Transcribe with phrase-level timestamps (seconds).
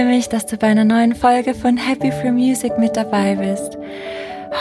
[0.00, 3.76] Freue mich, dass du bei einer neuen Folge von Happy Free Music mit dabei bist.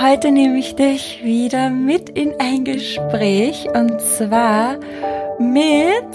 [0.02, 4.76] Heute nehme ich dich wieder mit in ein Gespräch und zwar
[5.40, 6.10] mit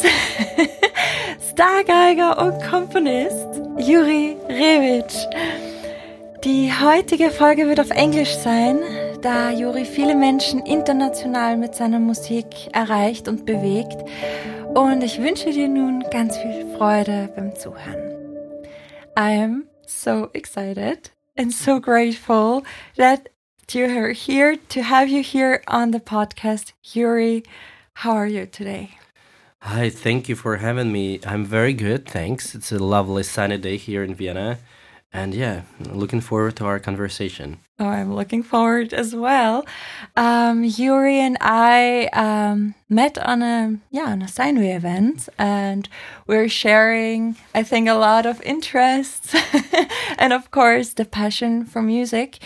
[1.50, 5.06] Stargeiger und Komponist Juri Revic.
[6.44, 8.80] Die heutige Folge wird auf Englisch sein,
[9.22, 12.44] da Juri viele Menschen international mit seiner Musik
[12.74, 14.04] erreicht und bewegt.
[14.74, 18.13] Und ich wünsche dir nun ganz viel Freude beim Zuhören.
[19.16, 22.64] I am so excited and so grateful
[22.96, 23.28] that
[23.70, 26.72] you are here to have you here on the podcast.
[26.84, 27.46] Yury,
[27.94, 28.98] how are you today?
[29.60, 31.20] Hi, thank you for having me.
[31.24, 32.56] I'm very good, thanks.
[32.56, 34.58] It's a lovely sunny day here in Vienna.
[35.14, 37.60] And yeah, looking forward to our conversation.
[37.78, 39.64] Oh, I'm looking forward as well.
[40.16, 45.88] Um, Yury and I um, met on a yeah on a Steinway event, and
[46.26, 49.36] we're sharing, I think, a lot of interests,
[50.18, 52.40] and of course the passion for music.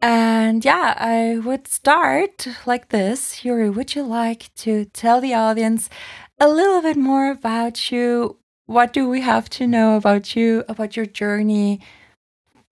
[0.00, 3.40] And yeah, I would start like this.
[3.42, 5.90] Yury, would you like to tell the audience
[6.38, 8.36] a little bit more about you?
[8.66, 11.80] What do we have to know about you, about your journey?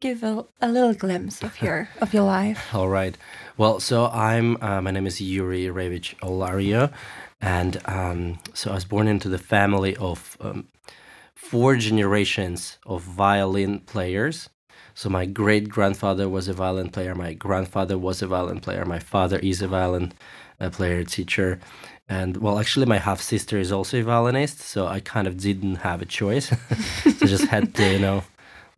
[0.00, 2.74] Give a, a little glimpse of your of your life.
[2.74, 3.16] All right.
[3.58, 6.90] Well, so I'm uh, my name is Yury Revich Olario,
[7.40, 10.68] and um, so I was born into the family of um,
[11.34, 14.48] four generations of violin players.
[14.94, 17.14] So my great grandfather was a violin player.
[17.14, 18.86] My grandfather was a violin player.
[18.86, 20.12] My father is a violin
[20.58, 21.60] uh, player teacher.
[22.08, 25.76] And well, actually, my half sister is also a violinist, so I kind of didn't
[25.76, 26.48] have a choice.
[27.02, 28.24] so just had to, you know,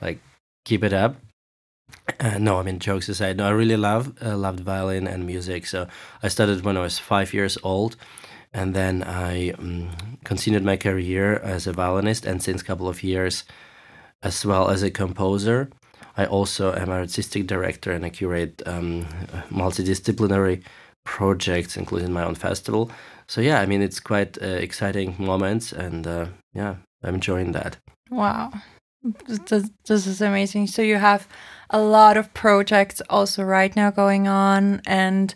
[0.01, 0.19] like
[0.65, 1.17] keep it up.
[2.19, 3.37] Uh, no, I mean jokes aside.
[3.37, 5.67] No, I really love uh, loved violin and music.
[5.67, 5.87] So
[6.23, 7.97] I started when I was five years old,
[8.53, 9.91] and then I um,
[10.25, 13.45] continued my career as a violinist, and since a couple of years,
[14.23, 15.71] as well as a composer.
[16.17, 19.07] I also am an artistic director and I curate um,
[19.51, 20.63] multidisciplinary
[21.05, 22.91] projects, including my own festival.
[23.27, 27.79] So yeah, I mean it's quite uh, exciting moments, and uh, yeah, I'm enjoying that.
[28.11, 28.53] Wow,
[29.03, 30.67] this, this is amazing.
[30.67, 31.27] So you have
[31.71, 35.35] a lot of projects also right now going on and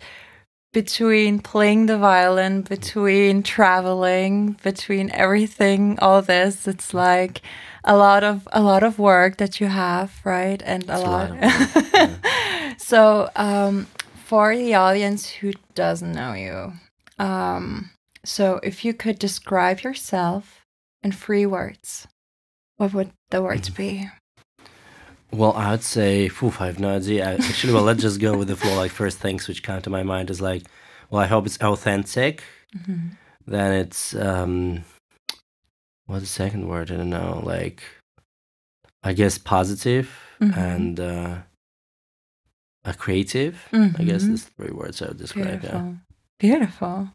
[0.73, 7.41] between playing the violin, between traveling, between everything, all this, it's like
[7.83, 10.63] a lot of a lot of work that you have, right?
[10.67, 11.31] And a lot.
[11.31, 12.75] A lot yeah.
[12.77, 13.87] so, um,
[14.27, 16.73] for the audience who doesn't know you,
[17.19, 17.91] um,
[18.23, 20.67] so if you could describe yourself
[21.03, 22.07] in three words,
[22.77, 24.09] what would the words be?
[25.33, 27.25] Well, I would say, poof, I have no idea.
[27.25, 28.77] Actually, well, let's just go with the flow.
[28.77, 30.63] Like, first things which come to my mind is like,
[31.11, 32.45] well, I hope it's authentic.
[32.77, 33.09] Mm-hmm.
[33.47, 34.85] Then it's, um,
[36.07, 36.91] what's the second word?
[36.91, 37.43] I don't know.
[37.45, 37.83] Like,
[39.03, 40.11] I guess positive
[40.41, 40.59] mm-hmm.
[40.59, 41.39] and uh,
[42.85, 43.69] a creative.
[43.73, 44.01] Mm-hmm.
[44.01, 44.63] I guess mm-hmm.
[44.63, 45.61] three words I would describe.
[45.61, 45.81] Beautiful.
[45.81, 45.93] Yeah.
[46.39, 47.11] Beautiful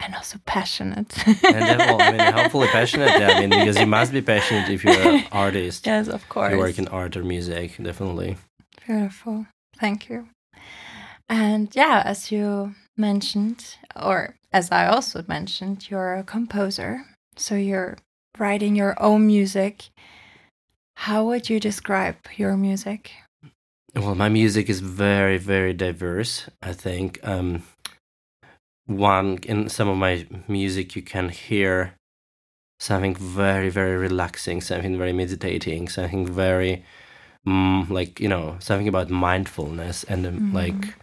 [0.00, 1.12] and also passionate.
[1.26, 3.20] and well, I mean, hopefully passionate.
[3.20, 5.86] Yeah, I mean, because you must be passionate if you're an artist.
[5.86, 6.52] Yes, of course.
[6.52, 8.36] You work in art or music, definitely.
[8.86, 9.46] Beautiful.
[9.78, 10.28] Thank you.
[11.28, 17.04] And yeah, as you mentioned, or as I also mentioned, you're a composer.
[17.36, 17.98] So you're
[18.38, 19.90] writing your own music.
[20.96, 23.12] How would you describe your music?
[23.94, 26.48] Well, my music is very, very diverse.
[26.62, 27.62] I think um,
[28.88, 31.94] one in some of my music you can hear
[32.80, 36.82] something very very relaxing something very meditating something very
[37.46, 40.56] mm, like you know something about mindfulness and um, mm-hmm.
[40.56, 40.94] like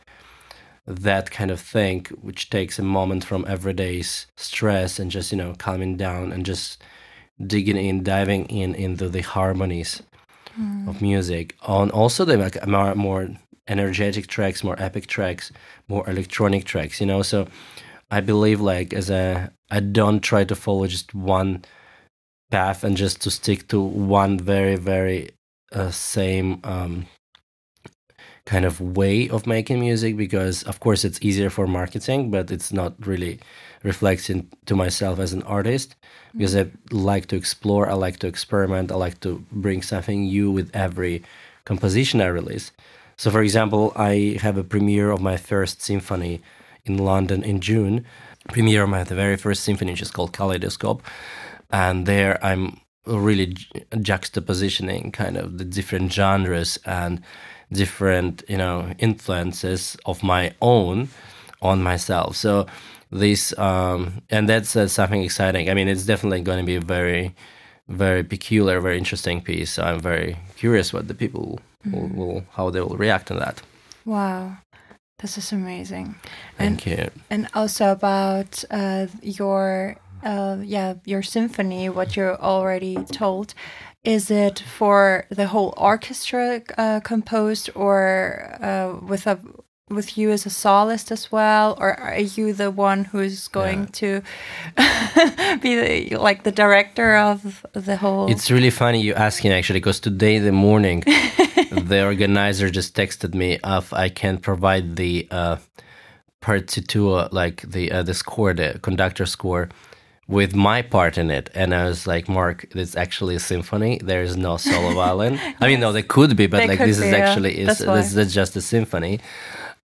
[0.87, 5.53] that kind of thing which takes a moment from everyday's stress and just you know
[5.59, 6.81] calming down and just
[7.45, 10.01] digging in diving in into the harmonies
[10.59, 10.87] mm.
[10.89, 13.27] of music on also the like more, more
[13.67, 15.51] energetic tracks more epic tracks
[15.87, 17.21] more electronic tracks you know?
[17.21, 17.47] So
[18.11, 21.65] I believe like as a I don't try to follow just one
[22.51, 25.29] path and just to stick to one very very
[25.71, 27.07] uh, same um,
[28.45, 32.71] kind of way of making music because of course it's easier for marketing but it's
[32.71, 33.39] not really
[33.83, 35.95] reflecting to myself as an artist
[36.37, 40.51] because I like to explore I like to experiment I like to bring something new
[40.51, 41.23] with every
[41.65, 42.71] composition I release
[43.17, 46.41] so for example I have a premiere of my first symphony
[46.85, 48.05] in London in June.
[48.49, 51.01] Premiere of my the very first symphony, which is called Kaleidoscope,
[51.71, 53.55] and there I'm really
[53.93, 57.21] juxtapositioning kind of the different genres and
[57.71, 61.09] different you know influences of my own
[61.61, 62.35] on myself.
[62.35, 62.67] So
[63.11, 65.69] this um, and that's uh, something exciting.
[65.69, 67.35] I mean, it's definitely going to be a very
[67.87, 69.73] very peculiar, very interesting piece.
[69.73, 71.59] So I'm very curious what the people
[71.91, 73.61] will, will how they will react on that.
[74.05, 74.57] Wow.
[75.19, 76.15] This is amazing.
[76.57, 77.09] Thank you.
[77.29, 83.53] And also about uh, your uh, yeah your symphony, what you already told.
[84.03, 89.39] Is it for the whole orchestra uh, composed, or uh, with a
[89.89, 94.21] with you as a soloist as well, or are you the one who's going to
[95.61, 98.29] be the, like the director of the whole?
[98.29, 101.03] It's really funny you asking actually, because today the morning,
[101.71, 105.57] the organizer just texted me if I can provide the uh,
[106.41, 109.69] partitura, like the uh, the score, the conductor score,
[110.27, 111.49] with my part in it.
[111.53, 113.99] And I was like, Mark, it's actually a symphony.
[114.03, 115.39] There is no solo violin.
[115.61, 117.17] I mean, no, there could be, but There like this be, is yeah.
[117.17, 119.19] actually is this is just a symphony.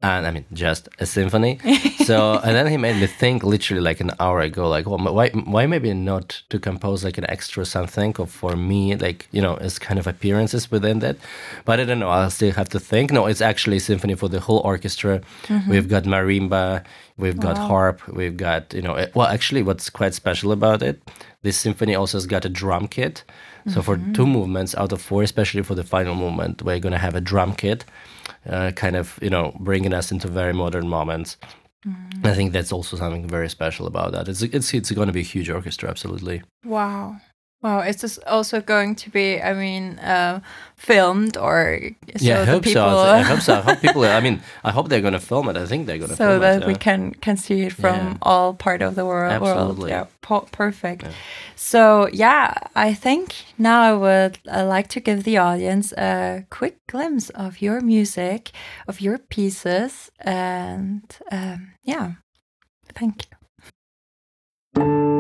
[0.03, 1.59] And I mean, just a symphony.
[2.05, 5.29] so, and then he made me think literally like an hour ago, like, well, why,
[5.29, 9.55] why maybe not to compose like an extra something or for me, like, you know,
[9.55, 11.17] as kind of appearances within that.
[11.65, 13.11] But I don't know, I'll still have to think.
[13.11, 15.21] No, it's actually a symphony for the whole orchestra.
[15.43, 15.69] Mm-hmm.
[15.69, 16.83] We've got marimba,
[17.21, 17.67] we've got Wow.
[17.67, 20.95] harp, we've got, you know, well, actually, what's quite special about it,
[21.43, 23.23] this symphony also has got a drum kit.
[23.67, 26.97] So for two movements out of four, especially for the final movement, we're going to
[27.07, 27.85] have a drum kit,
[28.49, 31.37] uh, kind of, you know, bringing us into very modern moments.
[32.23, 34.27] I think that's also something very special about that.
[34.27, 36.41] It's it's it's going to be a huge orchestra, absolutely.
[36.65, 37.17] Wow.
[37.61, 37.81] Wow.
[37.81, 40.39] Is this also going to be, I mean, uh,
[40.75, 41.79] filmed or
[42.17, 42.97] so yeah, I the hope people, so.
[42.97, 43.53] I hope so.
[43.53, 44.03] I hope people.
[44.03, 45.55] I mean, I hope they're going to film it.
[45.55, 46.65] I think they're going to so film that it.
[46.67, 46.79] we yeah.
[46.79, 48.17] can can see it from Yeah.
[48.23, 49.41] all part of the world.
[49.41, 49.57] world.
[49.57, 49.91] Absolutely.
[49.91, 51.03] Yeah, po- perfect.
[51.03, 51.11] Yeah.
[51.55, 56.77] So yeah, I think now I would uh, like to give the audience a quick
[56.87, 58.51] glimpse of your music,
[58.87, 62.13] of your pieces, and um, yeah,
[62.95, 63.27] thank
[64.75, 65.10] you.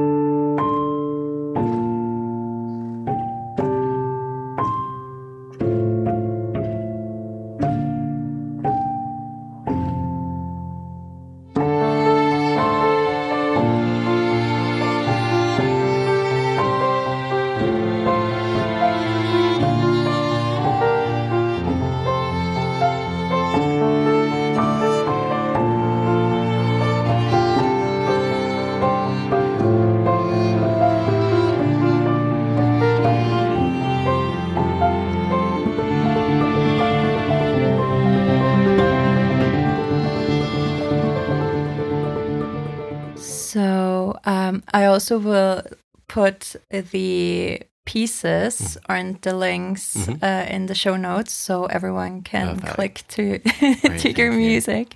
[44.91, 45.61] Also will
[46.07, 50.21] put the pieces and the links Mhm.
[50.23, 52.75] uh, in the show notes so everyone can Perfect.
[52.75, 53.39] click to
[53.99, 54.37] to your you.
[54.37, 54.93] music.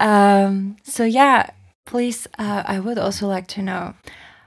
[0.00, 1.50] Um, so yeah,
[1.86, 2.26] please.
[2.38, 3.94] Uh, I would also like to know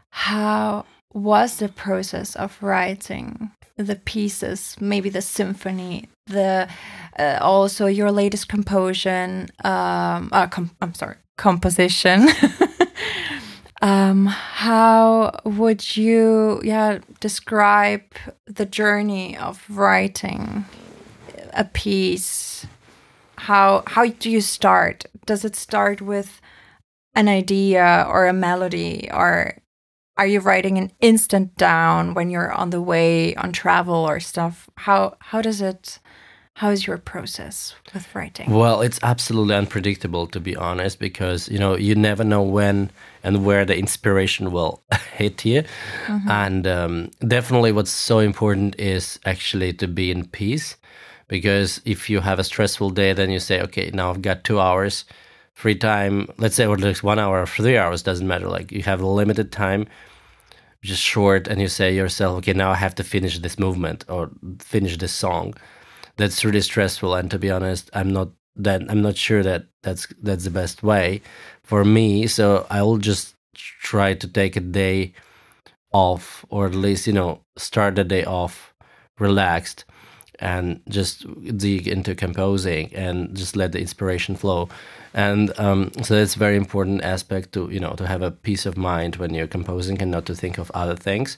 [0.10, 6.68] how was the process of writing the pieces, maybe the symphony, the
[7.20, 9.48] uh, also your latest composition.
[9.64, 12.28] Um, uh, com- I'm sorry, composition.
[13.82, 18.04] um, how would you, yeah, describe
[18.46, 20.66] the journey of writing
[21.54, 22.66] a piece?
[23.38, 25.06] How how do you start?
[25.26, 26.42] Does it start with
[27.16, 29.58] an idea or a melody or
[30.18, 34.70] are you writing an instant down when you're on the way on travel or stuff
[34.76, 36.00] how how does it
[36.62, 41.58] how is your process with writing Well, it's absolutely unpredictable to be honest, because you
[41.58, 42.92] know you never know when
[43.24, 44.80] and where the inspiration will
[45.18, 45.64] hit you,
[46.30, 50.78] and um, definitely what's so important is actually to be in peace,
[51.28, 54.60] because if you have a stressful day, then you say, okay, now I've got two
[54.60, 55.06] hours
[55.56, 56.28] free time.
[56.38, 58.48] Let's say or like one hour or three hours doesn't matter.
[58.48, 59.88] Like you have limited time,
[60.84, 64.30] just short, and you say yourself, okay, now I have to finish this movement or
[64.60, 65.56] finish this song
[66.22, 70.08] that's really stressful and to be honest i'm not that i'm not sure that that's
[70.22, 71.22] that's the best way
[71.64, 72.28] for me.
[72.28, 75.14] So i will just try to take a day
[75.94, 78.74] off or at least you know start the day off
[79.20, 79.86] relaxed
[80.40, 81.26] and just
[81.58, 84.70] dig into composing and just let the inspiration flow.
[85.14, 88.66] And um, so that's a very important aspect to you know to have a peace
[88.66, 91.38] of mind when you're composing and not to think of other things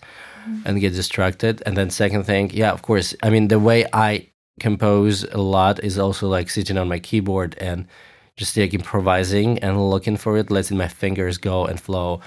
[0.65, 1.63] and get distracted.
[1.65, 4.27] And then second thing yeah of course i mean the way i
[4.59, 7.87] compose a lot is also like sitting on my keyboard and
[8.35, 12.19] just like improvising and looking for it letting my fingers go and flow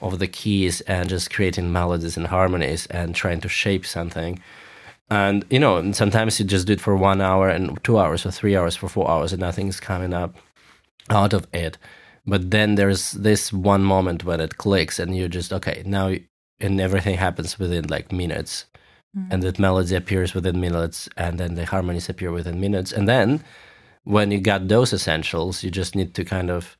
[0.00, 4.38] over the keys and just creating melodies and harmonies and trying to shape something.
[5.08, 8.26] And you know and sometimes you just do it for one hour and two hours
[8.26, 10.36] or three hours for four hours and nothing's coming up
[11.10, 11.78] out of it.
[12.26, 16.14] But then there's this one moment when it clicks and you just okay now
[16.60, 18.66] and everything happens within like minutes
[19.30, 23.42] and that melody appears within minutes and then the harmonies appear within minutes and then
[24.04, 26.76] when you got those essentials you just need to kind of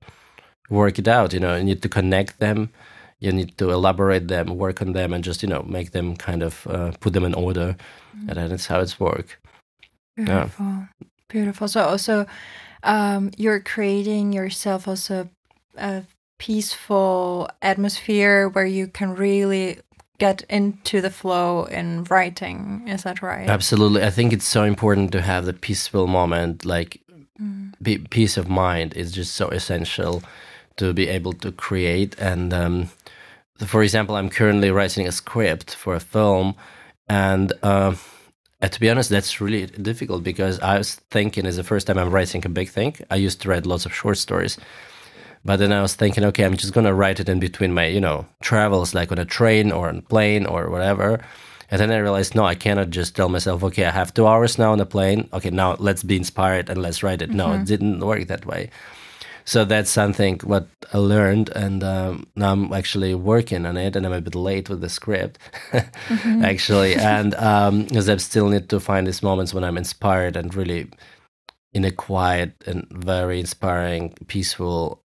[0.71, 2.71] work it out you know you need to connect them
[3.21, 6.43] you need to elaborate them work on them and just you know make them kind
[6.43, 7.77] of uh, put them in order
[8.29, 9.41] and then it's how it's work
[10.17, 10.25] Yeah.
[10.25, 10.89] Beautiful.
[11.29, 11.69] Beautiful.
[11.69, 12.27] So also
[12.83, 15.29] um, you're creating yourself also
[15.77, 16.05] a
[16.39, 19.81] peaceful atmosphere where you can really
[20.19, 22.87] get into the flow in writing.
[22.89, 23.49] Is that right?
[23.49, 27.01] absolutely i think it's so important to have the peaceful moment like
[27.83, 30.23] pe- peace of mind is just so essential
[30.77, 32.89] to be able to create and um,
[33.67, 36.55] for example i'm currently writing a script for a film
[37.09, 37.95] and uh,
[38.63, 41.99] uh, to be honest that's really difficult because i was thinking it's the first time
[41.99, 44.59] i'm writing a big thing i used to write lots of short stories
[45.47, 47.87] but then i was thinking okay i'm just going to write it in between my
[47.87, 51.21] you know travels like on a train or on a plane or whatever.
[51.69, 54.59] And then i realized no i cannot just tell myself okay i have two hours
[54.59, 55.29] now on the plane.
[55.33, 57.31] Okay now let's be inspired and let's write it.
[57.31, 58.71] No it didn't work that way.
[59.47, 64.05] So that's something what I learned, and um, now I'm actually working on it, and
[64.05, 65.39] I'm a bit late with the script,
[66.43, 70.53] actually, and um, because I still need to find these moments when I'm inspired and
[70.53, 70.91] really
[71.73, 75.01] in a quiet and very inspiring, peaceful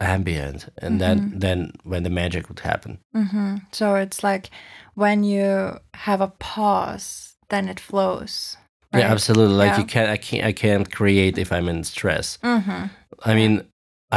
[0.00, 2.98] ambient, and then then when the magic would happen.
[3.14, 4.50] hmm So it's like
[4.94, 8.56] when you have a pause, then it flows.
[8.92, 9.56] Yeah, absolutely.
[9.56, 9.78] Like Yeah.
[9.80, 12.38] you can't, I can't, I can't create if I'm in stress.
[12.42, 12.90] Mhm.
[13.24, 13.62] I mean,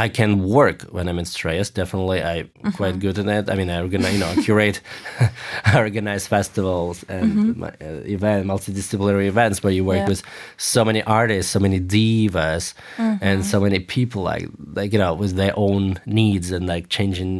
[0.04, 1.70] I can work when I'm in stress.
[1.70, 2.70] Definitely, I'm Mm-hmm.
[2.80, 3.44] quite good at it.
[3.52, 4.80] I mean, I organize, you know, curate,
[5.74, 10.04] organize festivals and my, uh, event, multidisciplinary events where you work Mm-hmm.
[10.04, 10.08] Yeah.
[10.08, 10.22] with
[10.56, 13.24] so many artists, so many divas, Mm-hmm.
[13.26, 17.32] and so many people like, like you know, with their own needs and like changing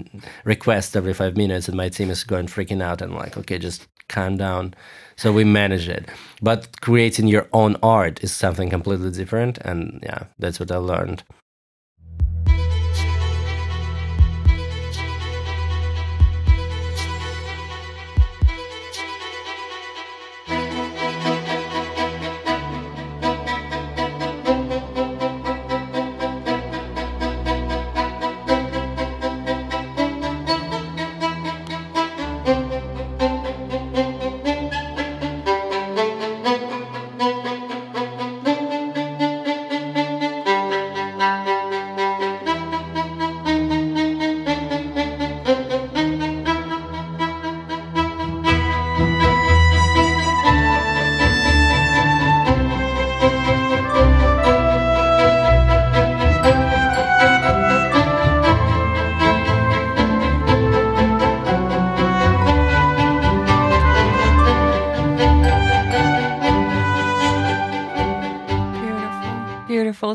[0.45, 1.69] requests every five minutes.
[1.69, 4.75] And my team is going freaking out and like, okay, just calm down.
[5.17, 6.05] So we manage it.
[6.43, 9.59] But creating your own art is something completely different.
[9.59, 11.23] And yeah, that's what I learned.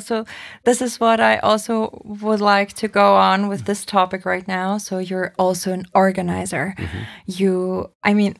[0.07, 0.25] Beautiful.
[0.25, 0.33] So
[0.63, 3.67] this is what I also would like to go on with mm-hmm.
[3.67, 4.77] this topic right now.
[4.77, 6.75] So you're also an organizer.
[6.77, 7.03] Mm-hmm.
[7.25, 8.35] You I mean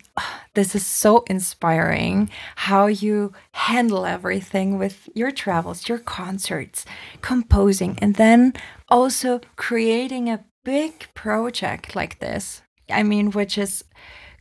[0.53, 6.85] this is so inspiring how you handle everything with your travels, your concerts,
[7.21, 8.53] composing and then
[8.89, 12.61] also creating a big project like this.
[12.89, 13.83] I mean which is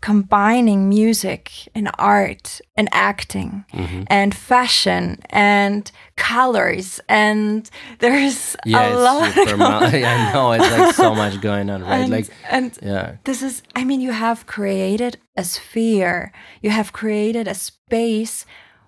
[0.02, 4.02] combining music and art and acting mm-hmm.
[4.08, 9.54] and fashion and colors and there's Yeah, a lot super.
[9.54, 12.00] of- yeah, I know it's like so much going on, right?
[12.00, 16.92] and, like, and yeah, this is i mean you have created a sphere you have
[16.92, 18.44] created a space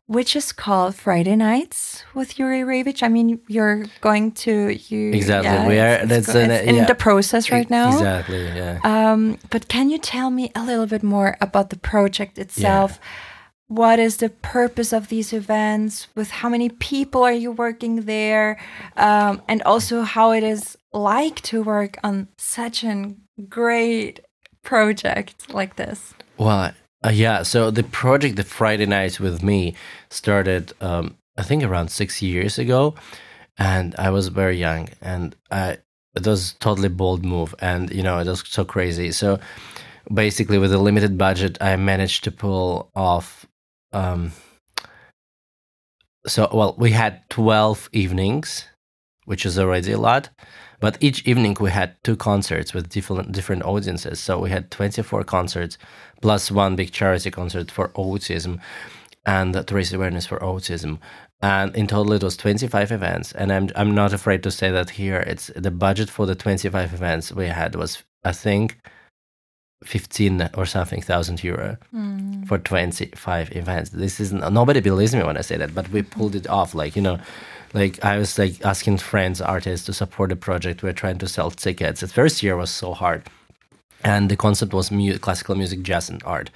[0.07, 3.03] which is called friday nights with Yury Revich.
[3.03, 4.53] i mean you're going to
[4.89, 6.85] you Exactly, yeah, we are- it's- that's an- in yeah.
[6.85, 8.45] the process right now exactly.
[8.47, 8.79] Yeah.
[8.85, 12.99] um, but can you tell me a little bit more about the project itself?
[13.69, 16.07] What is the purpose of these events?
[16.15, 18.59] With how many people are you working there?
[18.97, 23.15] Um, and also how it is like to work on such a
[23.49, 24.21] great
[24.63, 26.15] project like this?
[26.37, 26.73] Well,
[27.05, 27.43] uh, yeah.
[27.43, 29.75] So the project, the Friday nights with me,
[30.11, 32.95] started um, I think around six years ago,
[33.59, 35.79] and I was very young, and I
[36.15, 39.13] it was totally bold move, and you know it was so crazy.
[39.13, 39.39] So
[40.13, 43.47] basically, with a limited budget, I managed to pull off.
[43.93, 44.33] Um,
[46.27, 48.65] so well, we had twelve evenings,
[49.27, 50.31] which is already a lot.
[50.81, 54.21] But each evening we had two concerts with different different audiences.
[54.21, 55.79] So we had 24 concerts
[56.25, 58.59] plus one big charity concert for autism
[59.27, 60.99] and to raise awareness for autism.
[61.43, 63.33] And in total, it was 25 events.
[63.33, 65.21] And I'm I'm not afraid to say that here.
[65.33, 68.77] It's the budget for the 25 events we had was I think
[69.85, 72.47] 15 or something thousand euro Mm.
[72.49, 73.91] for 25 events.
[73.91, 76.75] This is nobody believes me when I say that, but we pulled it off.
[76.75, 77.19] Like you know,
[77.75, 80.83] like I was like asking friends, artists to support the project.
[80.83, 82.01] We are trying to sell tickets.
[82.01, 83.21] The first year was so hard,
[84.05, 86.51] and the concept was mu- classical music, jazz, and art.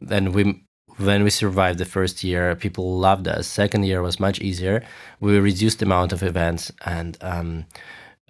[0.00, 0.64] Then we.
[0.98, 3.46] When we survived the first year, people loved us.
[3.46, 4.84] Second year was much easier.
[5.20, 7.64] We reduced the amount of events, and um,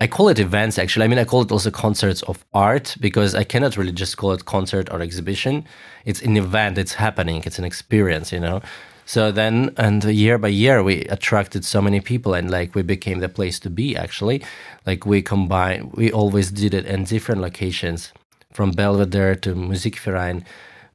[0.02, 1.04] I call it events actually.
[1.04, 4.32] I mean, I call it also concerts of art because I cannot really just call
[4.32, 5.64] it concert or exhibition.
[6.04, 8.62] It's an event, it's happening, it's an experience, you know.
[9.06, 13.18] So then, and year by year, we attracted so many people and like we became
[13.18, 14.42] the place to be actually.
[14.86, 18.12] Like we combine, we always did it in different locations
[18.52, 20.44] from Belvedere to Musikverein,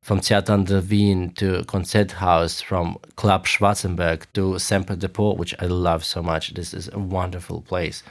[0.02, 5.66] from Theater an der Wien to Konzerthaus, from Club Schwarzenberg to Semper Depot, which I
[5.66, 6.54] love so much.
[6.54, 8.04] This is a wonderful place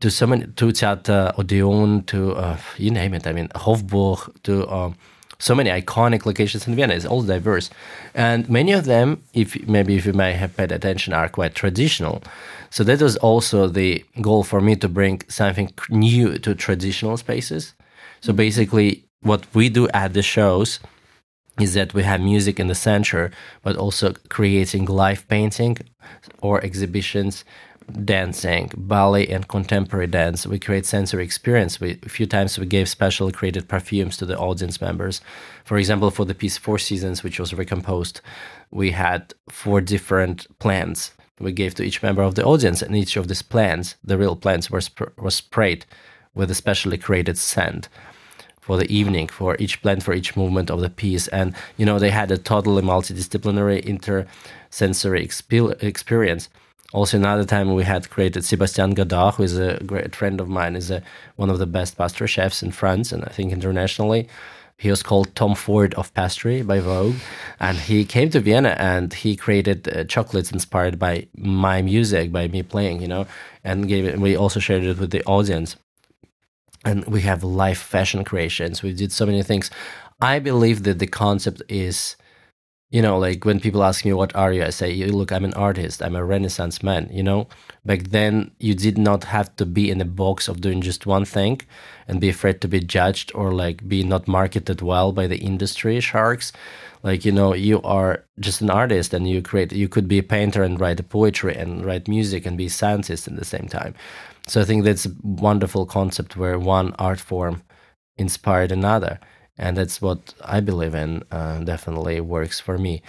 [0.00, 3.26] to so many to theater Odeon to uh, you name it.
[3.26, 4.96] I mean Hofburg to um,
[5.40, 6.94] so many iconic locations in Vienna.
[6.94, 7.70] It's all diverse,
[8.14, 12.22] and many of them, if maybe if you may have paid attention, are quite traditional.
[12.70, 17.74] So that was also the goal for me to bring something new to traditional spaces.
[18.20, 20.80] So basically, what we do at the shows
[21.60, 23.30] is that we have music in the center,
[23.62, 25.76] but also creating live painting
[26.40, 27.44] or exhibitions,
[28.04, 30.46] dancing, ballet, and contemporary dance.
[30.46, 31.80] We create sensory experience.
[31.80, 35.20] We, a few times we gave special created perfumes to the audience members.
[35.64, 38.20] For example, for the piece Four Seasons, which was recomposed,
[38.70, 43.16] we had four different plants we gave to each member of the audience, and each
[43.16, 45.86] of these plants, the real plants, were sp- was sprayed
[46.34, 47.88] with a specially created scent
[48.68, 51.26] for the evening for each plant for each movement of the piece.
[51.28, 56.50] And you know they had a totally multidisciplinary intersensory expe- experience.
[56.92, 60.76] Also another time we had created Sébastien Gaudard who is a great friend of mine
[60.76, 61.02] is a,
[61.36, 64.28] one of the best pastry chefs in France and I think internationally.
[64.76, 67.16] He was called Tom Ford of Pastry by Vogue,
[67.58, 72.46] and he came to Vienna and he created uh, chocolates inspired by my music, by
[72.46, 73.26] me playing, you know,
[73.64, 74.20] and gave it.
[74.20, 75.74] We also shared it with the audience
[76.84, 78.82] and we have live fashion creations.
[78.82, 79.70] We did so many things.
[80.20, 82.16] I believe that the concept is,
[82.90, 84.64] you know, like when people ask me, What are you?
[84.64, 87.08] I say, Look, I'm an artist, I'm a Renaissance man.
[87.12, 87.48] You know,
[87.84, 91.24] back then you did not have to be in a box of doing just one
[91.24, 91.60] thing
[92.06, 96.00] and be afraid to be judged or like be not marketed well by the industry
[96.00, 96.52] sharks.
[97.02, 100.22] Like, you know, you are just an artist and you create, you could be a
[100.22, 103.94] painter and write poetry and write music and be a scientist at the same time.
[104.48, 107.62] So I think that's a wonderful concept where one art form
[108.16, 109.20] inspired another.
[109.60, 111.24] And that's what I believe in.
[111.32, 113.02] Uh, definitely works for me.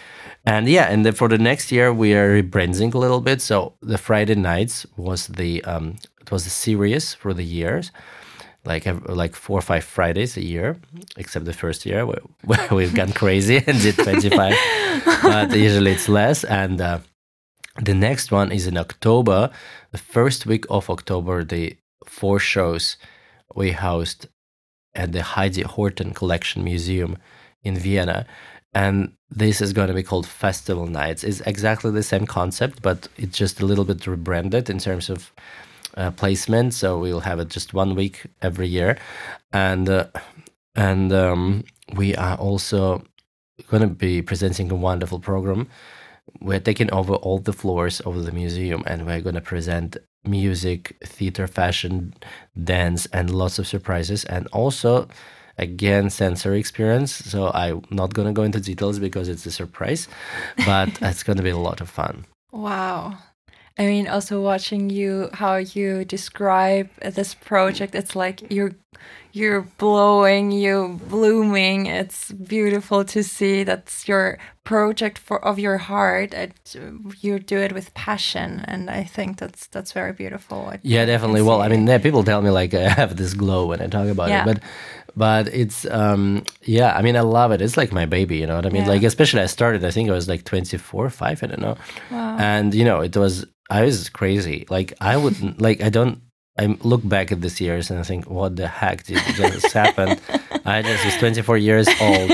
[0.46, 3.40] And yeah, and then for the next year we are rebranding a little bit.
[3.42, 7.92] So the Friday nights was the um, it was the series for the years,
[8.66, 10.78] like like four or five Fridays a year,
[11.18, 14.56] except the first year where, where we've gone crazy and did twenty five,
[15.22, 16.44] but usually it's less.
[16.44, 17.00] And uh,
[17.82, 19.50] the next one is in October.
[19.92, 22.98] The first week of October, the four shows
[23.56, 24.28] we host
[24.96, 27.18] at the Heidi Horten Collection Museum
[27.64, 28.26] in Vienna.
[28.74, 31.24] And this is going to be called Festival Nights.
[31.24, 35.32] It's exactly the same concept, but it's just a little bit rebranded in terms of
[35.98, 36.74] uh, placement.
[36.74, 38.98] So we'll have it just one week every year,
[39.52, 40.06] and uh,
[40.76, 41.64] and um,
[41.96, 43.04] we are also
[43.70, 45.68] going to be presenting a wonderful program
[46.42, 50.96] we're taking over all the floors of the museum and we're going to present music
[51.06, 52.14] theater fashion
[52.64, 55.08] dance and lots of surprises and also
[55.58, 57.14] again sensory experience.
[57.14, 60.08] So i'm not going to go into details because it's a surprise
[60.66, 62.26] but it's going to be a lot of fun.
[62.52, 63.18] Wow.
[63.78, 68.74] I mean also watching you how you describe this project it's like you're
[69.40, 71.86] you're blowing, you blooming.
[71.86, 73.64] It's beautiful to see.
[73.64, 76.34] That's your project for of your heart.
[76.34, 76.54] It,
[77.22, 80.68] you do it with passion, and I think that's that's very beautiful.
[80.72, 81.42] I, yeah, definitely.
[81.42, 84.08] Well, I mean, yeah, people tell me like I have this glow when I talk
[84.08, 84.44] about yeah.
[84.44, 84.64] it, but
[85.16, 88.56] but it's um yeah i mean i love it it's like my baby you know
[88.56, 88.90] what i mean yeah.
[88.90, 91.78] like especially i started i think i was like 24 5 i don't know
[92.12, 92.38] wow.
[92.38, 96.22] and you know it was i was crazy like i wouldn't like i don't
[96.60, 100.20] I look back at these years and I think, what the heck did just happen?
[100.66, 102.32] I just was 24 years old,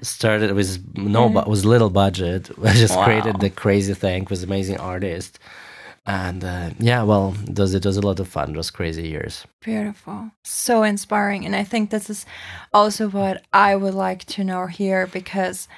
[0.00, 2.50] started with no, but was little budget.
[2.64, 3.04] I just wow.
[3.04, 5.38] created the crazy thing, with amazing artist,
[6.06, 8.54] and uh, yeah, well, it was it was a lot of fun.
[8.54, 9.44] Those crazy years.
[9.60, 12.24] Beautiful, so inspiring, and I think this is
[12.72, 15.68] also what I would like to know here because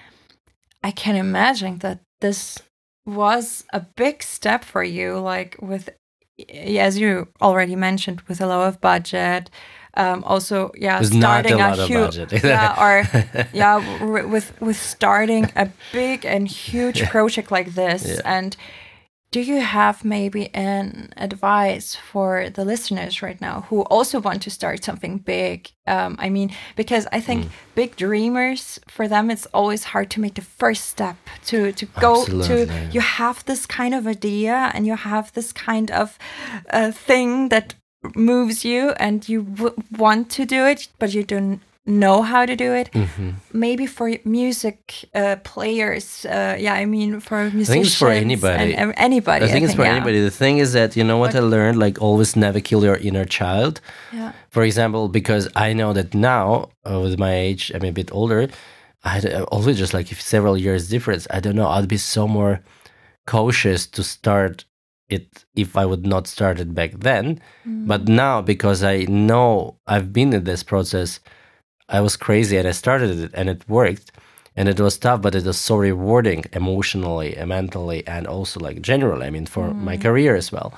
[0.85, 2.63] I can imagine that this
[3.05, 5.91] was a big step for you, like with
[6.51, 9.51] as you already mentioned, with a lower budget,
[9.97, 12.43] um, also yeah There's a starting lot of huge budget.
[12.45, 18.21] yeah or yeah with with starting a big and huge project like this Yeah.
[18.25, 18.57] and
[19.35, 24.51] do you have maybe an advice for the listeners right now who also want to
[24.59, 25.59] start something big
[25.95, 27.27] um, i mean because i Mm.
[27.29, 27.41] think
[27.81, 28.63] big dreamers
[28.95, 31.17] for them it's always hard to make the first step
[31.51, 32.15] to to go
[32.49, 32.55] to
[32.95, 36.07] you have this kind of idea and you have this kind of
[36.79, 37.75] uh, thing that
[38.15, 42.57] moves you and you w- want to do it but you don't know how to
[42.57, 43.31] do it Mm-hmm.
[43.53, 48.11] maybe for music uh, players uh, yeah i mean for musicians I think it's for
[48.11, 48.75] anybody.
[48.75, 49.97] and, uh, anybody I think it's for yeah.
[49.97, 50.21] anybody.
[50.21, 53.27] The thing is that you know what I learned, like always never kill your inner
[53.39, 53.81] child.
[54.13, 56.47] yeah For example, because I know that now,
[56.89, 58.49] uh, with my age, I'm a bit older.
[59.03, 61.25] I uh, always just like if several years difference.
[61.37, 61.69] I don't know.
[61.69, 62.55] I'd be so more
[63.27, 64.65] cautious to start
[65.09, 67.41] it if I would not start it back then.
[67.67, 68.97] But now, because I
[69.29, 71.21] know I've been in this process,
[71.89, 74.13] I was crazy and I started it and it worked.
[74.57, 78.81] And it was tough, but it was so rewarding emotionally, and mentally, and also like
[78.83, 79.27] generally.
[79.27, 80.73] I mean, for my career as well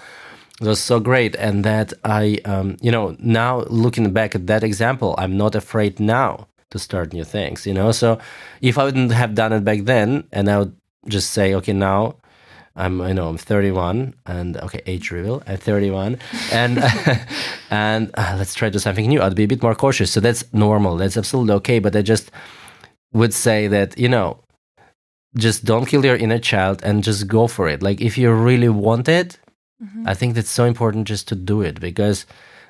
[0.61, 4.65] it was so great and that i um, you know now looking back at that
[4.65, 8.19] example i'm not afraid now to start new things you know so
[8.61, 10.75] if i wouldn't have done it back then and i would
[11.09, 12.15] just say okay now
[12.77, 16.19] i'm you know i'm 31 and okay age reveal i'm 31
[16.53, 16.79] and
[17.71, 19.21] and uh, let's try to do something new.
[19.21, 20.13] I'd be a bit more cautious.
[20.13, 20.97] So that's normal.
[20.97, 21.79] That's absolutely okay.
[21.81, 22.31] But i just
[23.13, 24.39] would say that you know
[25.37, 27.83] just don't kill your inner child and just go for it.
[27.83, 29.39] Like if you really want it
[30.07, 32.25] I think that's so important just to do it because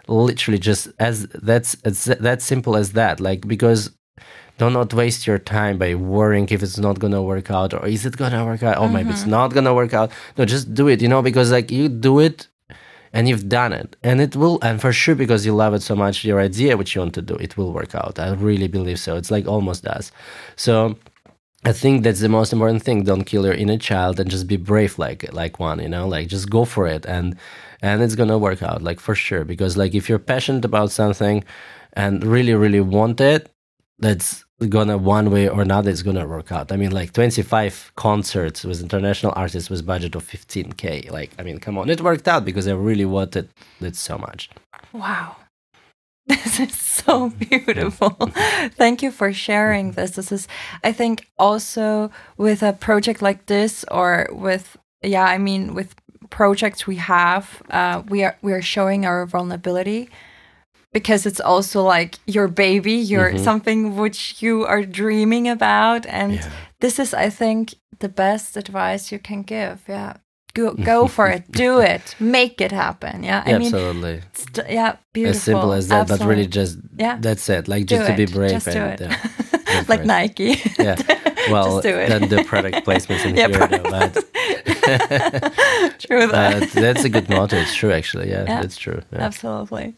[0.09, 3.21] literally just as that's it's that simple as that.
[3.21, 3.91] Like because
[4.59, 8.07] do not waste your time by worrying if it's not gonna work out or is
[8.07, 9.31] it gonna work out or maybe it's mm-hmm.
[9.31, 10.11] not gonna work out.
[10.37, 11.03] No, just do it.
[11.03, 12.49] You know because like you do it
[13.13, 15.97] and you've done it and it will and for sure because you love it so
[15.97, 18.99] much your idea which you want to do it will work out i really believe
[18.99, 20.11] so it's like almost does
[20.57, 20.97] so
[21.67, 23.03] I think that's the most important thing.
[23.03, 26.29] Don't kill your inner child and just be brave like like one, you know, like
[26.29, 27.37] just go for it and
[27.83, 29.45] and it's gonna work out, like for sure.
[29.45, 31.43] Because like if you're passionate about something
[31.95, 33.51] and really, really want it,
[33.99, 36.73] that's gonna one way or another it's gonna work out.
[36.73, 41.11] I mean like 25 concerts with international artists with budget of 15k.
[41.11, 43.49] Like I mean come on, it worked out because I really wanted
[43.81, 44.51] it so much.
[44.93, 45.37] Wow.
[46.27, 48.11] This is so beautiful.
[48.77, 50.13] Thank you for sharing this.
[50.13, 50.49] This is,
[50.83, 55.95] I think, also with a project like this, or with, yeah, I mean, with
[56.31, 60.09] projects we have, uh, we are we are showing our vulnerability
[60.97, 63.45] because it's also like your baby, your Mhm.
[63.49, 66.49] something which you are dreaming about, and Yeah.
[66.81, 69.77] this is, I think, the best advice you can give.
[69.89, 70.13] Yeah.
[70.55, 73.23] Go, go for it, do it, make it happen.
[73.25, 74.17] Yeah, I Yeah, mean, absolutely.
[74.33, 75.37] St- yeah, beautiful.
[75.37, 77.69] As simple as that, but really just yeah, that's it.
[77.69, 79.11] Like do just to be brave Just do and it.
[79.11, 80.07] yeah, like it.
[80.07, 80.51] Nike.
[80.79, 80.97] Yeah.
[81.49, 82.09] Well, do it.
[82.09, 84.15] then the product placements in Yeah, here, though, but,
[86.01, 86.61] True that.
[86.61, 87.57] but that's a good motto.
[87.57, 88.31] It's true, actually.
[88.31, 88.61] Yeah, Yeah.
[88.63, 89.01] that's true.
[89.13, 89.21] Yeah.
[89.29, 89.95] Absolutely.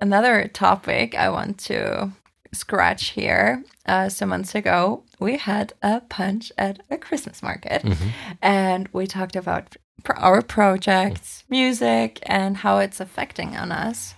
[0.00, 2.10] Another topic I want to
[2.52, 3.64] scratch here.
[3.86, 7.84] Uh, some months ago, we had a punch at a Christmas market,
[8.42, 9.76] and we talked about
[10.16, 14.14] our projects, music, and how it's affecting on us,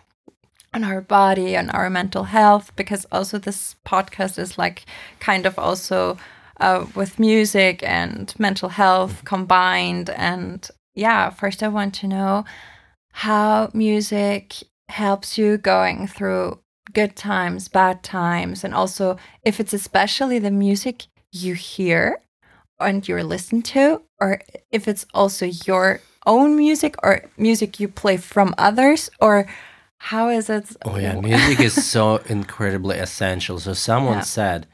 [0.72, 2.74] on our body, on our mental health.
[2.76, 4.84] Because also this podcast is like
[5.20, 6.18] kind of also
[6.60, 10.10] uh, with music and mental health combined.
[10.10, 12.44] And yeah, first I want to know
[13.12, 14.62] how music
[14.92, 16.59] helps you going through
[16.92, 22.20] good times, bad times, and also if it's especially the music you hear
[22.78, 28.16] and you're listened to, or if it's also your own music or music you play
[28.16, 29.46] from others, or
[29.98, 30.76] how is it?
[30.85, 33.59] Oh yeah, music is so incredibly essential.
[33.59, 34.24] So someone Yeah.
[34.38, 34.66] said,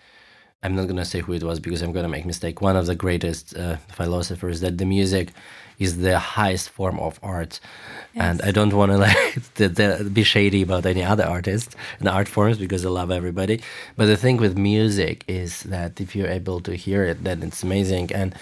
[0.63, 2.61] I'm not gonna say who it was because I'm gonna make mistake.
[2.61, 5.33] One of the greatest uh, philosophers that the music
[5.79, 7.61] is the highest form of art.
[8.15, 8.41] Yes.
[8.41, 12.59] And I don't want to like be shady about any other artists and art forms
[12.59, 13.63] because I love everybody.
[13.97, 17.63] But the thing with music is that if you're able to hear it, then it's
[17.63, 18.13] amazing.
[18.13, 18.35] And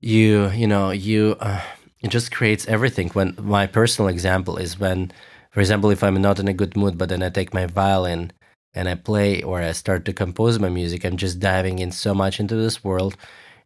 [0.00, 1.62] you, you know, you, uh,
[2.02, 3.08] it just creates everything.
[3.10, 5.12] When my personal example is when,
[5.50, 8.32] for example, if I'm not in a good mood, but then I take my violin
[8.74, 12.14] and I play or I start to compose my music, I'm just diving in so
[12.14, 13.16] much into this world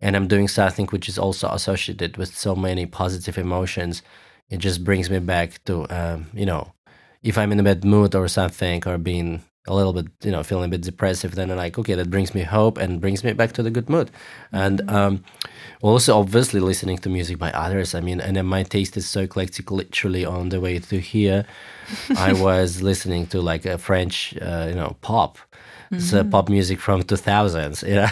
[0.05, 4.03] and I'm doing something which is also associated with so many positive emotions.
[4.51, 6.75] It just brings me back to, um, you know,
[7.23, 10.43] if I'm in a bad mood or something or being a little bit, you know,
[10.43, 13.33] feeling a bit depressive, then I'm like, okay, that brings me hope and brings me
[13.33, 14.11] back to the good mood.
[14.53, 14.95] And mm-hmm.
[14.95, 15.25] um,
[15.81, 17.95] also, obviously, listening to music by others.
[17.95, 19.71] I mean, and then my taste is so eclectic.
[19.71, 21.47] Literally, on the way to here,
[22.17, 25.39] I was listening to like a French, uh, you know, pop.
[25.93, 26.31] Mm-hmm.
[26.31, 27.87] Pop music from 2000s.
[27.87, 28.11] Yeah,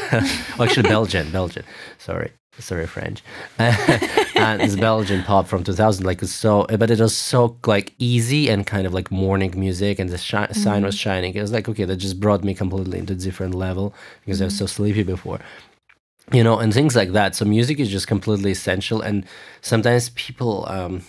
[0.63, 1.65] actually, Belgian, Belgian.
[1.99, 3.23] Sorry sorry french
[4.43, 8.49] and it's belgian pop from 2000 like it's so but it was so like easy
[8.49, 10.53] and kind of like morning music and the shi- mm-hmm.
[10.53, 13.55] sign was shining it was like okay that just brought me completely into a different
[13.55, 14.45] level because mm-hmm.
[14.45, 14.83] i was so mm-hmm.
[14.83, 15.41] sleepy before
[16.33, 19.25] you know and things like that so music is just completely essential and
[19.61, 21.03] sometimes people um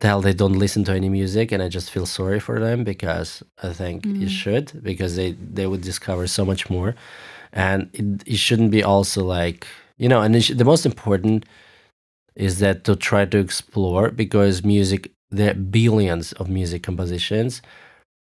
[0.00, 3.42] tell they don't listen to any music and i just feel sorry for them because
[3.62, 4.22] i think mm-hmm.
[4.22, 6.94] you should because they they would discover so much more
[7.52, 11.44] and it, it shouldn't be also like you know and the most important
[12.34, 17.62] is that to try to explore because music there are billions of music compositions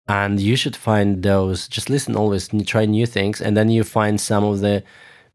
[0.06, 4.20] and you should find those just listen always try new things and then you find
[4.20, 4.82] some of the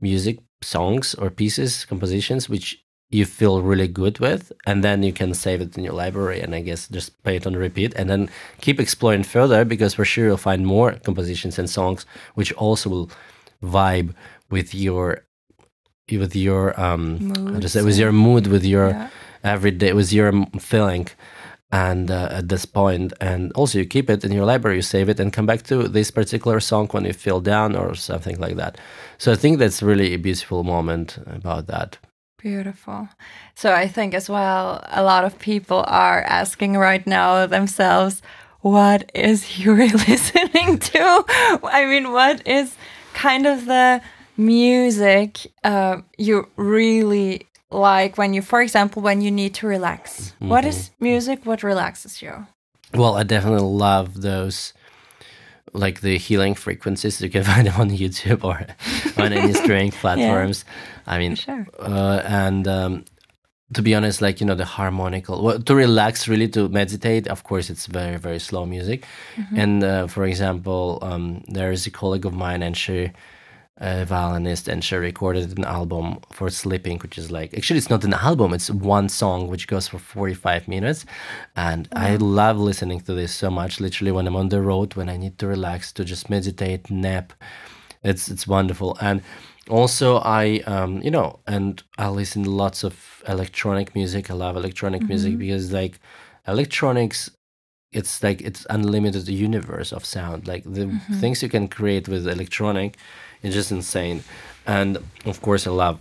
[0.02, 5.34] music songs or pieces compositions which you feel really good with and then you can
[5.34, 8.30] save it in your library and i guess just play it on repeat and then
[8.62, 13.12] keep exploring further because for sure you'll find more compositions and songs which also will
[13.62, 14.14] vibe
[14.50, 15.24] with your
[16.18, 19.10] with your um just with your mood with your yeah.
[19.44, 21.08] everyday with your feeling.
[21.72, 25.10] And uh, at this point and also you keep it in your library you save
[25.10, 28.58] it and come back to this particular song when you feel down or something like
[28.58, 28.78] that.
[29.18, 31.98] So i think that's really a beautiful moment about that.
[32.38, 33.10] Beautiful.
[33.56, 38.22] So i think as well a lot of people are asking right now themselves
[38.64, 41.26] what is Yury listening to?
[41.64, 42.76] I mean what is
[43.14, 44.02] kind of the
[44.38, 50.20] music uh, you really like when you, for example, when you need to relax?
[50.20, 50.50] Mm -hmm.
[50.50, 51.14] What is mm-hmm.
[51.14, 51.46] music?
[51.46, 52.46] What relaxes you?
[52.94, 54.74] Well, I definitely love those,
[55.74, 57.20] like the healing frequencies.
[57.20, 58.58] You can find them on YouTube or
[59.24, 60.66] on any streaming platforms.
[60.66, 61.66] Yeah, I mean, sure.
[61.80, 63.04] uh, and um,
[63.74, 65.44] to be honest, like you know, the harmonical.
[65.44, 67.32] Well, to relax, really, to meditate.
[67.32, 69.06] Of course, it's very very slow music.
[69.36, 69.64] Mm -hmm.
[69.64, 73.12] And uh, for example, um, there is a colleague of mine, and she
[73.84, 78.06] a violinist and she recorded an album for sleeping which is like actually it's not
[78.06, 81.06] an album it's one song which goes for 45 minutes
[81.58, 82.02] and wow.
[82.02, 85.18] i love listening to this so much literally when i'm on the road when i
[85.18, 87.34] need to relax to just meditate nap
[88.04, 89.22] it's it's wonderful and
[89.70, 94.56] also i um you know and i listen to lots of electronic music i love
[94.56, 95.10] electronic mm-hmm.
[95.10, 96.00] music because like
[96.48, 97.30] electronics
[97.92, 101.14] it's like it's unlimited universe of sound like the mm-hmm.
[101.20, 102.98] things you can create with electronic
[103.44, 104.24] it's just insane.
[104.66, 106.00] And of course, I love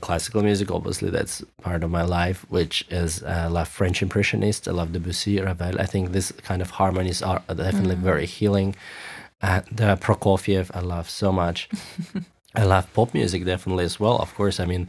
[0.00, 0.70] classical music.
[0.70, 4.68] Obviously, that's part of my life, which is uh, I love French Impressionists.
[4.68, 5.80] I love Debussy, Ravel.
[5.80, 8.00] I think this kind of harmonies are definitely mm.
[8.00, 8.74] very healing.
[9.40, 11.68] And uh, Prokofiev, I love so much.
[12.54, 14.16] I love pop music definitely as well.
[14.18, 14.88] Of course, I mean,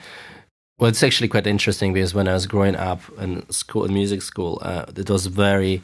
[0.78, 4.22] well, it's actually quite interesting because when I was growing up in school, in music
[4.22, 5.82] school, uh, it was very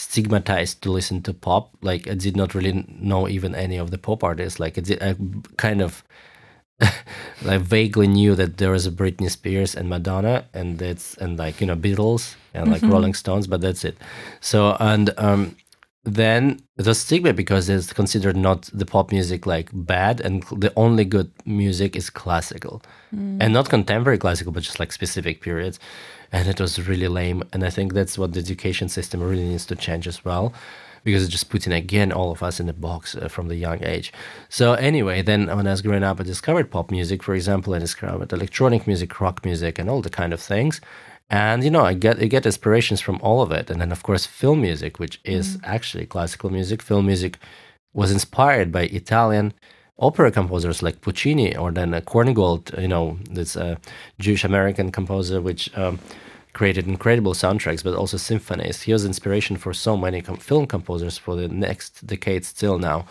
[0.00, 1.76] stigmatized to listen to pop.
[1.82, 4.58] Like I did not really know even any of the pop artists.
[4.58, 5.14] Like I, did, I
[5.56, 6.02] kind of
[7.42, 11.60] like vaguely knew that there was a Britney Spears and Madonna and that's and like
[11.60, 12.92] you know Beatles and like mm-hmm.
[12.92, 13.98] Rolling Stones, but that's it.
[14.40, 15.56] So and um
[16.04, 21.04] then the stigma because it's considered not the pop music like bad and the only
[21.04, 22.82] good music is classical
[23.14, 23.36] mm.
[23.38, 25.78] and not contemporary classical but just like specific periods
[26.32, 27.42] and it was really lame.
[27.52, 30.52] And I think that's what the education system really needs to change as well,
[31.04, 33.82] because it's just putting again all of us in a box uh, from the young
[33.84, 34.12] age.
[34.48, 37.78] So anyway, then when I was growing up, I discovered pop music, for example, I
[37.78, 40.80] discovered electronic music, rock music, and all the kind of things.
[41.30, 44.02] And you know, I get I get inspirations from all of it, and then of
[44.02, 45.60] course film music, which is mm.
[45.64, 46.82] actually classical music.
[46.82, 47.38] Film music
[47.94, 49.52] was inspired by Italian
[50.00, 53.76] opera composers like Puccini or then uh, Korngold, you know, this uh,
[54.18, 55.98] Jewish American composer, which um,
[56.52, 58.82] created incredible soundtracks, but also symphonies.
[58.82, 63.06] He was inspiration for so many com- film composers for the next decade still now.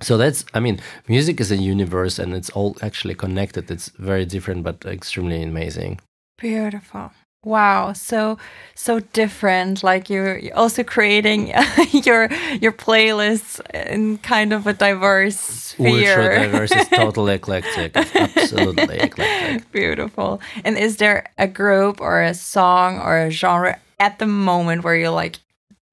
[0.00, 3.70] So that's, I mean, music is a universe and it's all actually connected.
[3.70, 6.00] It's very different, but extremely amazing.
[6.38, 7.12] Beautiful.
[7.44, 8.38] Wow, so
[8.76, 9.82] so different.
[9.82, 11.48] Like you're also creating
[11.90, 16.20] your your playlists in kind of a diverse sphere.
[16.20, 19.70] Ultra diverse, it's totally eclectic, absolutely eclectic.
[19.72, 20.40] Beautiful.
[20.64, 24.94] And is there a group or a song or a genre at the moment where
[24.94, 25.40] you're like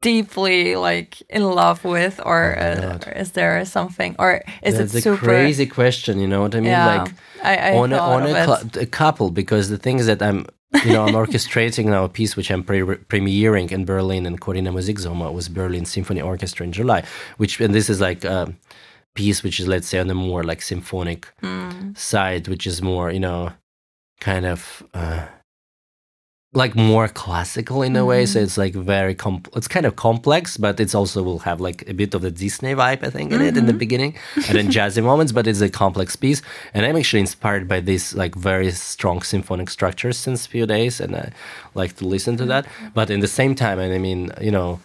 [0.01, 4.93] deeply like in love with, or, Oh uh, or is there something, or is That's
[4.95, 5.17] it a super?
[5.25, 6.19] crazy question.
[6.19, 6.69] You know what I mean?
[6.71, 10.45] yeah, Like I, I on a, on a, a couple because the things that I'm
[10.85, 12.81] you know I'm orchestrating now a piece which I'm pre-
[13.11, 17.03] premiering in Berlin and Choriner Musiksommer was Berlin Symphony Orchestra in July
[17.37, 18.53] which and this is like a
[19.15, 21.97] piece which is let's say on the more like symphonic Mm.
[21.97, 23.51] side which is more you know
[24.21, 25.25] kind of uh
[26.53, 28.43] like more classical in a way so Mhm.
[28.43, 31.93] it's like very com- it's kind of complex but it's also will have like a
[31.93, 33.77] bit of the disney vibe i think in it in the Mhm.
[33.77, 34.15] beginning
[34.47, 36.41] and then jazzy moments but it's a complex piece
[36.73, 41.15] and i'm actually inspired by this like very strong symphonic structures since few days and
[41.15, 41.29] i
[41.75, 44.79] like to listen to that but in the same time and i mean you know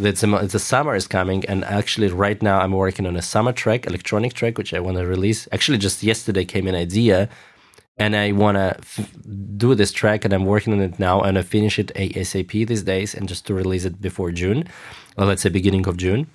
[0.00, 3.22] it's a, it's a summer is coming and actually right now i'm working on a
[3.22, 7.28] summer track electronic track which i want to release actually just yesterday came an idea
[7.96, 9.08] and I want to f-
[9.56, 12.82] do this track, and I'm working on it now, and I finish it ASAP these
[12.82, 14.64] days, and just to release it before June,
[15.16, 16.26] or let's say beginning of June.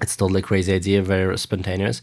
[0.00, 2.02] It's totally crazy idea, very spontaneous,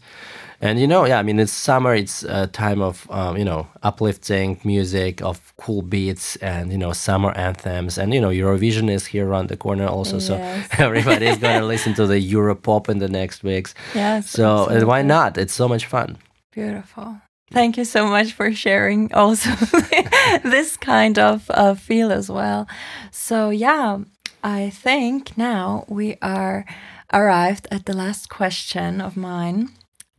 [0.60, 3.68] and you know, yeah, I mean, it's summer, it's a time of um, you know
[3.82, 9.06] uplifting music, of cool beats, and you know summer anthems, and you know Eurovision is
[9.06, 10.68] here around the corner also, Yes.
[10.76, 13.74] so everybody is gonna listen to the Europop in the next weeks.
[13.94, 14.28] Yes.
[14.30, 14.46] So
[14.86, 15.38] why not?
[15.38, 16.18] It's so much fun.
[16.52, 17.20] Beautiful.
[17.52, 19.50] Thank you so much for sharing also
[20.42, 22.66] this kind of uh, feel as well.
[23.12, 23.98] So, yeah,
[24.42, 26.64] I think now we are
[27.12, 29.68] arrived at the last question of mine.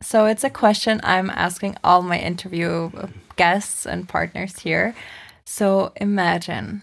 [0.00, 2.90] So, it's a question I'm asking all my interview
[3.36, 4.94] guests and partners here.
[5.44, 6.82] So, imagine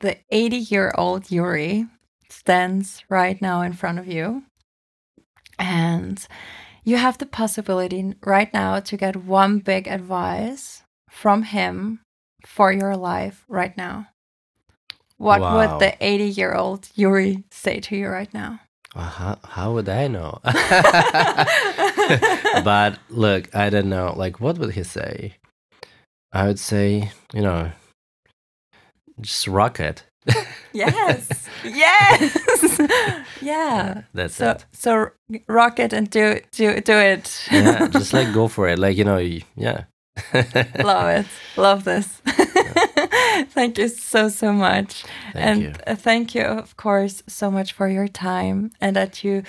[0.00, 1.88] the 80 year old Yury
[2.28, 4.42] stands right now in front of you
[5.58, 6.26] and
[6.84, 12.00] you have the possibility right now to get one big advice from him
[12.46, 14.06] for your life right now.
[15.18, 15.56] What Wow.
[15.56, 18.60] would the 80 year old Yury say to you right now?
[18.94, 20.40] Uh, how, how would I know?
[22.64, 24.14] but look, I don't know.
[24.16, 25.34] Like, what would he say?
[26.32, 27.70] I would say, you know,
[29.20, 30.04] just rock it.
[30.72, 31.48] Yes.
[31.64, 32.80] yes.
[33.40, 34.02] yeah.
[34.14, 34.66] That's So it.
[34.72, 35.10] so
[35.48, 37.46] rock it and do do do it.
[37.50, 38.78] Yeah, just like go for it.
[38.78, 39.18] Like, you know,
[39.56, 39.84] yeah.
[40.84, 41.26] Love it.
[41.56, 42.06] Love this.
[43.54, 45.04] thank you so so much.
[45.32, 45.72] Thank and you.
[45.86, 49.42] uh, thank you of course so much for your time and that you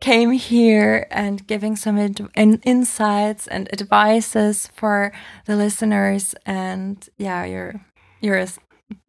[0.00, 5.12] came here and giving some ad- in- insights and advices for
[5.46, 7.80] the listeners and yeah you're
[8.20, 8.46] you're a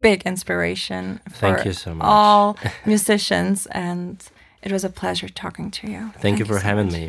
[0.00, 2.06] big inspiration for Thank you so much.
[2.06, 4.22] all musicians and
[4.62, 6.94] it was a pleasure talking to you Thank you for so having much.
[7.00, 7.08] me.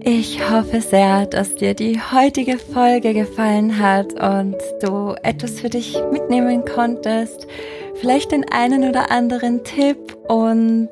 [0.00, 5.96] Ich hoffe sehr, dass dir die heutige Folge gefallen hat und du etwas für dich
[6.12, 7.46] mitnehmen konntest.
[7.94, 9.96] Vielleicht den einen oder anderen Tipp
[10.28, 10.90] und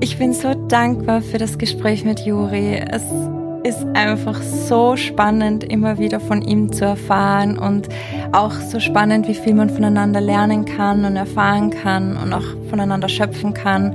[0.00, 2.76] ich bin so dankbar für das Gespräch mit Juri.
[2.76, 3.02] Es
[3.64, 7.88] ist einfach so spannend, immer wieder von ihm zu erfahren und
[8.32, 13.08] auch so spannend, wie viel man voneinander lernen kann und erfahren kann und auch voneinander
[13.08, 13.94] schöpfen kann.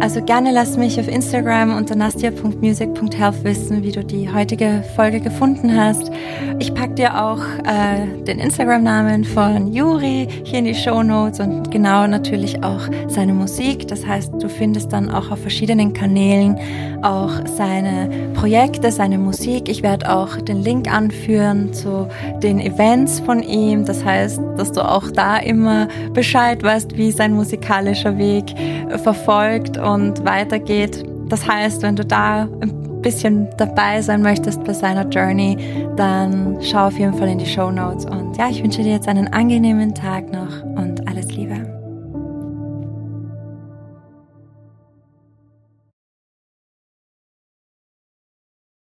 [0.00, 5.76] Also gerne lass mich auf Instagram unter nastia.music.health wissen, wie du die heutige Folge gefunden
[5.76, 6.10] hast.
[6.58, 11.70] Ich pack dir auch äh, den Instagram-Namen von Juri hier in die Show Notes und
[11.70, 13.88] genau natürlich auch seine Musik.
[13.88, 16.58] Das heißt, du findest dann auch auf verschiedenen Kanälen
[17.02, 19.68] auch seine Projekte, seine Musik.
[19.68, 22.08] Ich werde auch den Link anführen zu
[22.42, 23.84] den Events von ihm.
[23.84, 28.54] Das heißt, dass du auch da immer Bescheid weißt, wie sein musikalischer Weg
[29.02, 31.04] verfolgt und weitergeht.
[31.28, 35.56] Das heißt, wenn du da ein bisschen dabei sein möchtest bei seiner Journey,
[35.96, 38.04] dann schau auf jeden Fall in die Show Notes.
[38.04, 40.50] Und ja, ich wünsche dir jetzt einen angenehmen Tag noch